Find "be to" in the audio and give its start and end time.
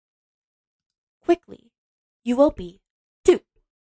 2.49-3.39